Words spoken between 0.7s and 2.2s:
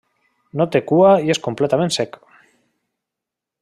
té cua i és completament cec.